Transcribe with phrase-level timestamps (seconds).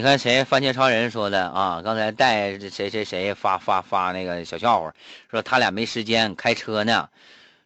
[0.00, 0.42] 你看谁？
[0.44, 1.82] 番茄超人说的啊！
[1.84, 4.90] 刚才带谁谁谁发发发那个小笑话，
[5.30, 7.06] 说他俩没时间开车呢，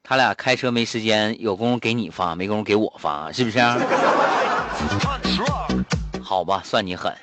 [0.03, 3.61] 他俩开车没时间，有功夫给你发，没功夫给我发，是不是？
[6.21, 7.15] 好吧，算你狠。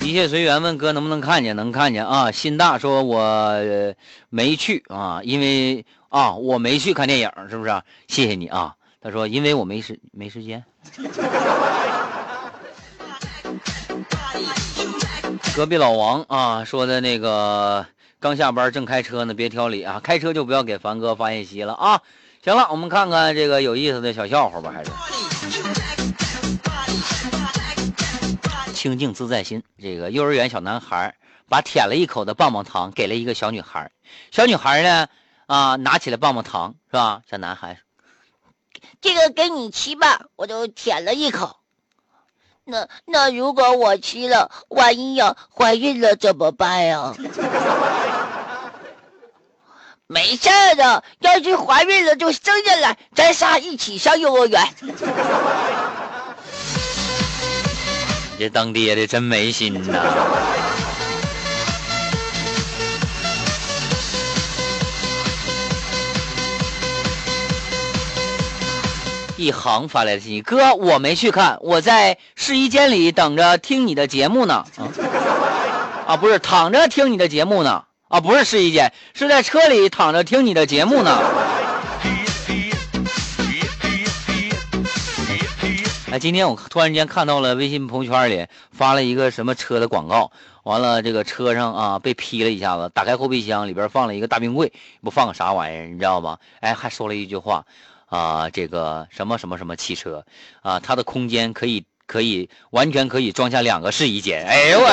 [0.00, 1.56] 一切随缘，问哥能不能看见？
[1.56, 2.30] 能看见啊！
[2.30, 3.52] 心大说，我
[4.30, 5.84] 没去啊，因为
[6.16, 7.82] 啊，我没去看电影，是不是？
[8.08, 8.74] 谢谢你啊。
[9.02, 10.64] 他说，因为我没时没时间。
[15.54, 17.86] 隔壁老王啊说的那个，
[18.18, 22.00] 刚下班正开车呢，别挑理啊，开车就不要给凡哥发信息了啊。
[22.42, 24.90] 行了，我们看看这个有意思的小笑话吧，还是。
[28.72, 29.62] 清静自在心。
[29.78, 31.14] 这个幼儿园小男孩
[31.46, 33.90] 把舔了一口的棒棒糖给了一个小女孩，
[34.30, 35.08] 小女孩呢，
[35.46, 37.22] 啊，拿起了棒棒糖，是吧？
[37.30, 37.78] 小男孩，
[39.00, 41.56] 这个给你吃吧，我就舔了一口。
[42.64, 47.14] 那那如果我吃了，万一要怀孕了怎么办呀？
[50.08, 54.74] 没事的，要是怀孕了就生下来，咱仨一起上幼儿园。
[54.80, 54.92] 你
[58.38, 59.92] 这当爹的真没心呐！
[69.36, 74.64] 一行发来的信息，哥，我没去看，我在试衣间里等着听你的节目呢。
[76.06, 77.84] 啊，不是躺着听你的节目呢。
[78.08, 81.18] 啊，不是试衣间，是在车里躺着听你的节目呢。
[86.12, 90.30] 哎，今天我突然间看到了微信朋友圈里发了一个什么车的广告，
[90.62, 94.72] 完了这个车上啊被劈了一下子，打开后备箱里边放了一个大冰柜，
[95.02, 96.38] 不放个啥玩意儿，你知道吗？
[96.60, 97.66] 哎，还说了一句话，
[98.06, 100.24] 啊，这个什么什么什么汽车，
[100.62, 104.46] 啊，它的空间可以可以完全可以装下两个试衣间。
[104.46, 104.88] 哎呦我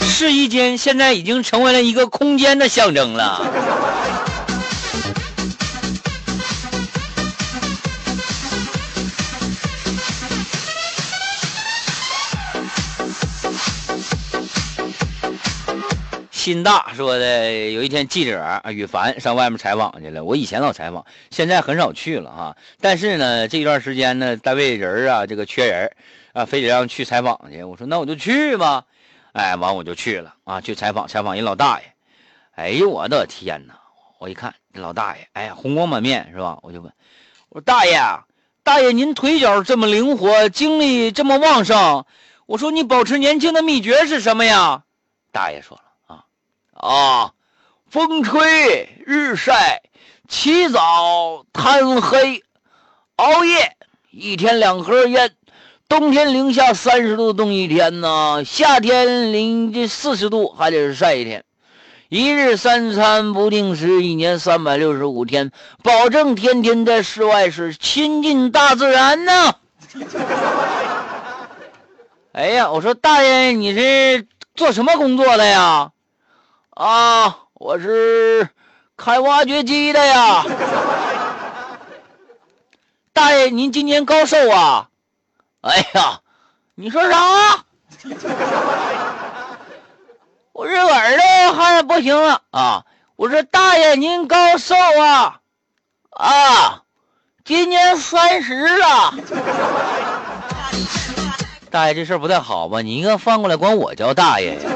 [0.00, 3.95] 去，试衣间现在已经成为了一个空间的象征了。
[16.46, 20.22] 心大说的，有一天记者啊羽凡上外面采访去了。
[20.22, 22.56] 我以前老采访，现在很少去了哈。
[22.80, 25.96] 但是呢，这一段时间呢，单位人啊，这个缺人
[26.34, 27.64] 啊，非得让去采访去。
[27.64, 28.84] 我说那我就去吧，
[29.32, 31.86] 哎，完我就去了啊，去采访采访一老大爷。
[32.54, 33.74] 哎呦我的天哪！
[34.20, 36.60] 我一看这老大爷，哎呀，红光满面是吧？
[36.62, 36.92] 我就问，
[37.48, 38.00] 我说大爷，
[38.62, 42.04] 大爷您腿脚这么灵活，精力这么旺盛，
[42.46, 44.84] 我说你保持年轻的秘诀是什么呀？
[45.32, 45.82] 大爷说了。
[46.78, 47.32] 啊，
[47.90, 49.82] 风吹日晒，
[50.28, 52.42] 起早贪黑，
[53.16, 53.76] 熬夜
[54.10, 55.32] 一天两盒烟，
[55.88, 61.44] 冬天零下三十度冻一天呢，夏天零这四十度还得是晒一天，
[62.10, 65.50] 一日三餐不定时，一年三百六十五天，
[65.82, 69.54] 保证天天在室外是亲近大自然呢。
[72.32, 75.90] 哎呀，我说大爷，你是做什么工作的呀？
[76.76, 78.50] 啊，我是
[78.98, 80.44] 开挖掘机的呀，
[83.14, 84.88] 大爷，您今年高寿啊？
[85.62, 86.20] 哎呀，
[86.74, 87.64] 你说啥？
[90.52, 92.84] 我这耳朵还不行了啊！
[93.16, 95.40] 我说大爷，您高寿啊？
[96.10, 96.82] 啊，
[97.42, 99.14] 今年三十了。
[101.70, 102.82] 大爷，这事不太好吧？
[102.82, 104.70] 你应该翻过来管我叫大爷呀。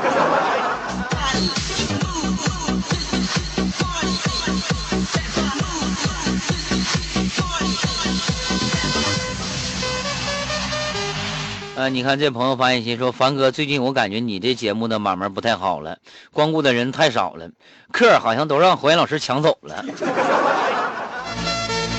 [11.81, 15.97] 啊，你看这朋友发信息说，凡哥，最近我感觉你这节目的买卖不太好了，
[16.31, 17.49] 光顾的人太少了，
[17.91, 19.83] 客好像都让火焰老师抢走了。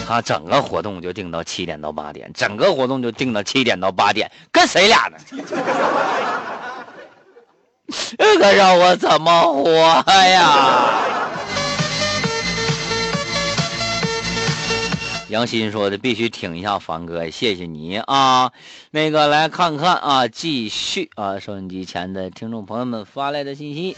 [0.07, 5.17] 他 整个活动就定到七点到八点，整个活动就定到七点到八点，跟谁俩呢？
[8.19, 9.71] 这可让我怎么活
[10.07, 11.10] 呀？
[15.31, 18.51] 杨鑫说的必须挺一下凡哥，谢谢你啊！
[18.89, 23.95] 那个来看看啊，继续啊，收音机前的听众朋友们发来的信息，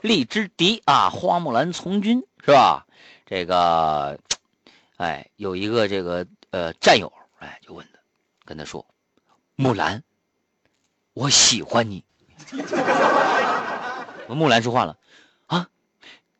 [0.00, 2.86] 荔枝迪啊，花木兰从军是吧？
[3.26, 4.18] 这个，
[4.96, 7.98] 哎，有一个这个呃战友哎，就问他，
[8.46, 8.86] 跟他说，
[9.56, 10.02] 木兰，
[11.12, 12.02] 我喜欢你。
[14.28, 14.96] 木兰说话了，
[15.46, 15.68] 啊，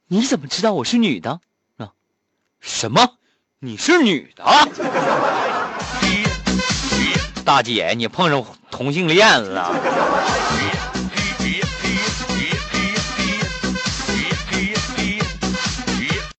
[0.06, 1.42] 你怎么知道我是女的？
[1.76, 1.92] 啊，
[2.58, 3.18] 什么？
[3.62, 4.42] 你是女的？
[7.44, 9.70] 大姐，你碰上同性恋了？